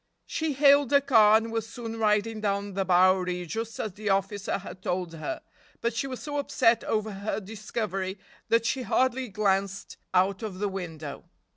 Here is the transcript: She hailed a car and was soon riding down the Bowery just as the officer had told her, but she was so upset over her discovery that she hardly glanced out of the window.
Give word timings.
She 0.25 0.53
hailed 0.53 0.91
a 0.93 0.99
car 0.99 1.37
and 1.37 1.51
was 1.51 1.69
soon 1.69 1.99
riding 1.99 2.41
down 2.41 2.73
the 2.73 2.83
Bowery 2.83 3.45
just 3.45 3.79
as 3.79 3.93
the 3.93 4.09
officer 4.09 4.57
had 4.57 4.81
told 4.81 5.13
her, 5.13 5.43
but 5.79 5.93
she 5.95 6.07
was 6.07 6.23
so 6.23 6.39
upset 6.39 6.83
over 6.85 7.11
her 7.11 7.39
discovery 7.39 8.17
that 8.49 8.65
she 8.65 8.81
hardly 8.81 9.27
glanced 9.27 9.97
out 10.11 10.41
of 10.41 10.57
the 10.57 10.69
window. 10.69 11.25